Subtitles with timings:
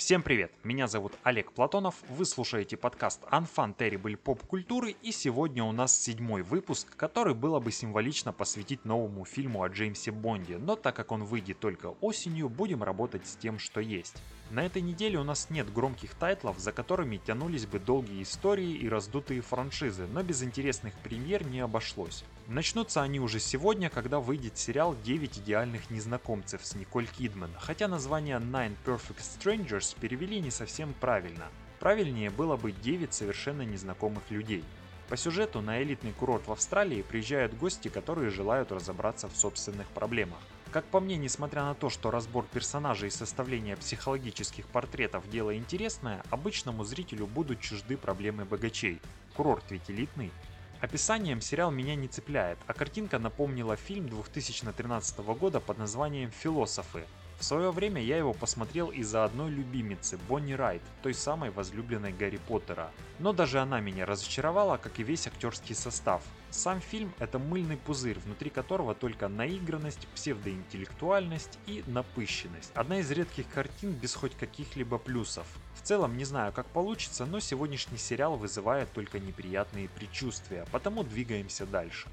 [0.00, 0.50] Всем привет!
[0.64, 5.94] Меня зовут Олег Платонов, вы слушаете подкаст Unfun Terrible Pop культуры и сегодня у нас
[5.94, 11.12] седьмой выпуск, который было бы символично посвятить новому фильму о Джеймсе Бонде, но так как
[11.12, 14.14] он выйдет только осенью, будем работать с тем, что есть.
[14.50, 18.88] На этой неделе у нас нет громких тайтлов, за которыми тянулись бы долгие истории и
[18.88, 22.24] раздутые франшизы, но без интересных премьер не обошлось.
[22.50, 28.38] Начнутся они уже сегодня, когда выйдет сериал «9 идеальных незнакомцев» с Николь Кидман, хотя название
[28.38, 31.44] Nine Perfect Strangers перевели не совсем правильно.
[31.78, 34.64] Правильнее было бы «9 совершенно незнакомых людей».
[35.08, 40.40] По сюжету на элитный курорт в Австралии приезжают гости, которые желают разобраться в собственных проблемах.
[40.72, 46.24] Как по мне, несмотря на то, что разбор персонажей и составление психологических портретов дело интересное,
[46.30, 49.00] обычному зрителю будут чужды проблемы богачей.
[49.36, 50.32] Курорт ведь элитный.
[50.80, 57.04] Описанием сериал меня не цепляет, а картинка напомнила фильм 2013 года под названием «Философы»,
[57.40, 62.38] в свое время я его посмотрел из-за одной любимицы, Бонни Райт, той самой возлюбленной Гарри
[62.46, 62.90] Поттера.
[63.18, 66.22] Но даже она меня разочаровала, как и весь актерский состав.
[66.50, 72.72] Сам фильм– это мыльный пузырь, внутри которого только наигранность, псевдоинтеллектуальность и напыщенность.
[72.74, 75.46] Одна из редких картин без хоть каких-либо плюсов.
[75.74, 81.64] В целом не знаю, как получится, но сегодняшний сериал вызывает только неприятные предчувствия, потому двигаемся
[81.64, 82.08] дальше.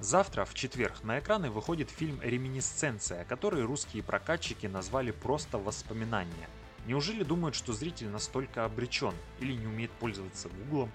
[0.00, 6.48] Завтра, в четверг, на экраны выходит фильм «Реминисценция», который русские прокатчики назвали просто «Воспоминания».
[6.86, 10.92] Неужели думают, что зритель настолько обречен или не умеет пользоваться гуглом?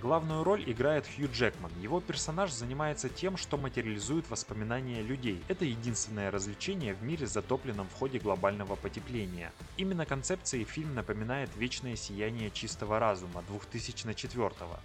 [0.00, 1.72] Главную роль играет Хью Джекман.
[1.82, 5.42] Его персонаж занимается тем, что материализует воспоминания людей.
[5.48, 9.52] Это единственное развлечение в мире, затопленном в ходе глобального потепления.
[9.76, 14.78] Именно концепцией фильм напоминает «Вечное сияние чистого разума» 2004 -го.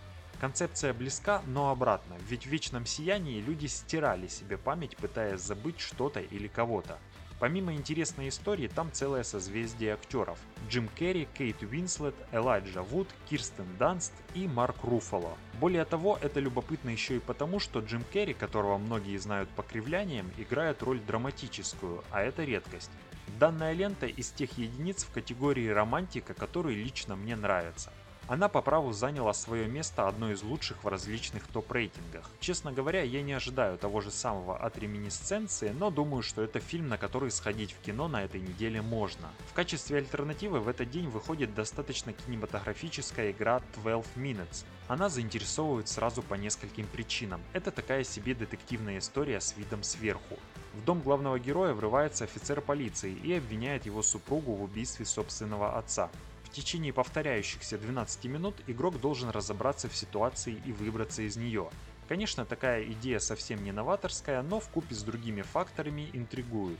[0.43, 6.19] Концепция близка, но обратно, ведь в вечном сиянии люди стирали себе память, пытаясь забыть что-то
[6.19, 6.99] или кого-то.
[7.39, 10.37] Помимо интересной истории, там целое созвездие актеров.
[10.67, 15.37] Джим Керри, Кейт Уинслет, Элайджа Вуд, Кирстен Данст и Марк Руфало.
[15.61, 20.29] Более того, это любопытно еще и потому, что Джим Керри, которого многие знают по кривляниям,
[20.37, 22.91] играет роль драматическую, а это редкость.
[23.39, 27.93] Данная лента из тех единиц в категории романтика, которые лично мне нравятся.
[28.27, 32.29] Она по праву заняла свое место одной из лучших в различных топ-рейтингах.
[32.39, 36.87] Честно говоря, я не ожидаю того же самого от реминисценции, но думаю, что это фильм,
[36.87, 39.29] на который сходить в кино на этой неделе можно.
[39.49, 44.63] В качестве альтернативы в этот день выходит достаточно кинематографическая игра 12 Minutes.
[44.87, 47.41] Она заинтересовывает сразу по нескольким причинам.
[47.51, 50.39] Это такая себе детективная история с видом сверху.
[50.73, 56.09] В дом главного героя врывается офицер полиции и обвиняет его супругу в убийстве собственного отца.
[56.53, 61.71] Течение повторяющихся 12 минут игрок должен разобраться в ситуации и выбраться из нее.
[62.07, 66.77] Конечно, такая идея совсем не новаторская, но в купе с другими факторами интригует.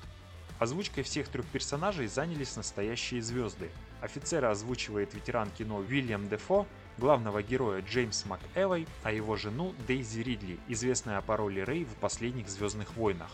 [0.60, 3.72] Озвучкой всех трех персонажей занялись настоящие звезды.
[4.00, 6.68] Офицера озвучивает ветеран кино Уильям Дефо,
[7.00, 12.48] главного героя Джеймс МакЭвой, а его жену Дейзи Ридли, известная по роли Рэй в последних
[12.48, 13.32] «Звездных войнах».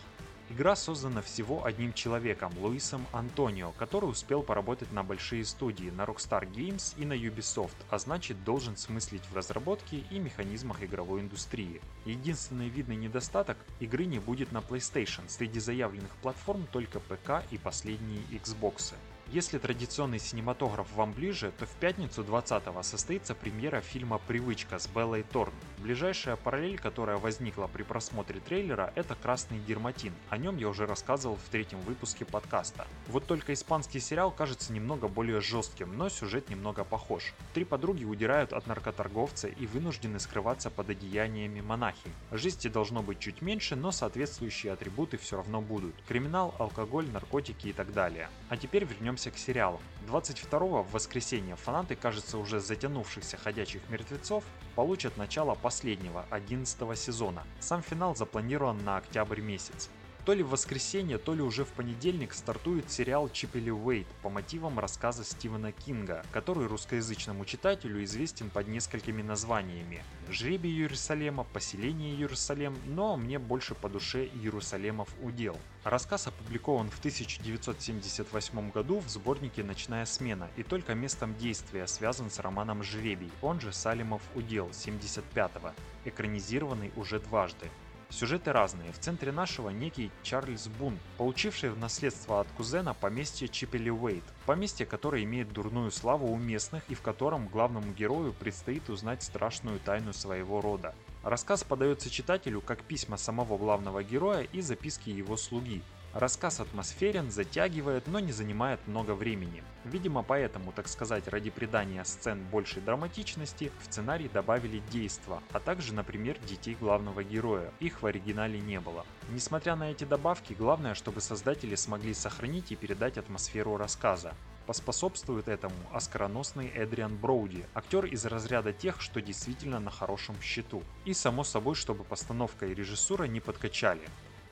[0.50, 6.44] Игра создана всего одним человеком, Луисом Антонио, который успел поработать на большие студии, на Rockstar
[6.50, 11.80] Games и на Ubisoft, а значит должен смыслить в разработке и механизмах игровой индустрии.
[12.04, 18.22] Единственный видный недостаток– игры не будет на PlayStation, среди заявленных платформ только ПК и последние
[18.32, 18.94] Xbox.
[19.28, 25.22] Если традиционный синематограф вам ближе, то в пятницу 20-го состоится премьера фильма «Привычка» с Беллой
[25.22, 25.54] Торн.
[25.82, 30.12] Ближайшая параллель, которая возникла при просмотре трейлера, это «Красный дерматин».
[30.28, 32.86] О нем я уже рассказывал в третьем выпуске подкаста.
[33.08, 37.32] Вот только испанский сериал кажется немного более жестким, но сюжет немного похож.
[37.54, 42.12] Три подруги удирают от наркоторговца и вынуждены скрываться под одеяниями монахинь.
[42.30, 45.94] Жести должно быть чуть меньше, но соответствующие атрибуты все равно будут.
[46.06, 48.28] Криминал, алкоголь, наркотики и так далее.
[48.50, 49.80] А теперь вернемся к сериалу.
[50.06, 57.44] 22 в воскресенье фанаты, кажется, уже затянувшихся «Ходячих мертвецов» получат начало последнего, 11 сезона.
[57.60, 59.88] Сам финал запланирован на октябрь месяц.
[60.30, 64.78] То ли в воскресенье, то ли уже в понедельник стартует сериал Чиппели Уэйт по мотивам
[64.78, 70.04] рассказа Стивена Кинга, который русскоязычному читателю известен под несколькими названиями.
[70.28, 75.58] «Жребий Иерусалема», «Поселение Иерусалем», но мне больше по душе Иерусалемов удел.
[75.82, 82.38] Рассказ опубликован в 1978 году в сборнике «Ночная смена» и только местом действия связан с
[82.38, 85.72] романом «Жребий», он же «Салимов удел» 75-го,
[86.04, 87.66] экранизированный уже дважды.
[88.10, 88.92] Сюжеты разные.
[88.92, 94.24] В центре нашего некий Чарльз Бун, получивший в наследство от кузена поместье Чиппели Уэйт.
[94.46, 99.78] Поместье, которое имеет дурную славу у местных и в котором главному герою предстоит узнать страшную
[99.78, 100.92] тайну своего рода.
[101.22, 105.80] Рассказ подается читателю как письма самого главного героя и записки его слуги.
[106.12, 109.62] Рассказ атмосферен, затягивает, но не занимает много времени.
[109.84, 115.94] Видимо, поэтому, так сказать, ради придания сцен большей драматичности, в сценарий добавили действа, а также,
[115.94, 117.72] например, детей главного героя.
[117.78, 119.06] Их в оригинале не было.
[119.30, 124.34] Несмотря на эти добавки, главное, чтобы создатели смогли сохранить и передать атмосферу рассказа.
[124.66, 130.82] Поспособствует этому оскароносный Эдриан Броуди, актер из разряда тех, что действительно на хорошем счету.
[131.04, 134.02] И само собой, чтобы постановка и режиссура не подкачали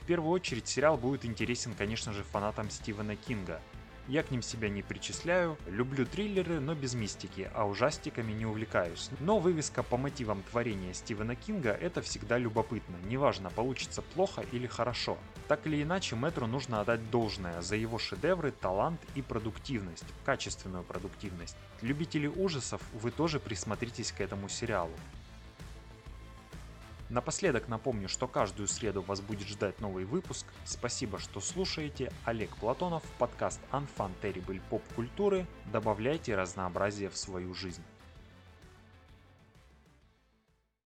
[0.08, 3.60] первую очередь сериал будет интересен, конечно же, фанатам Стивена Кинга.
[4.06, 9.10] Я к ним себя не причисляю, люблю триллеры, но без мистики, а ужастиками не увлекаюсь.
[9.20, 15.19] Но вывеска по мотивам творения Стивена Кинга– это всегда любопытно, неважно, получится плохо или хорошо.
[15.46, 21.58] Так или иначе, Мэтру нужно отдать должное за его шедевры, талант и продуктивность, качественную продуктивность.
[21.82, 24.94] Любители ужасов, вы тоже присмотритесь к этому сериалу.
[27.10, 30.46] Напоследок напомню, что каждую среду вас будет ждать новый выпуск.
[30.64, 32.12] Спасибо, что слушаете.
[32.26, 35.46] Олег Платонов, подкаст Unfun Terrible Поп Культуры.
[35.72, 37.82] Добавляйте разнообразие в свою жизнь.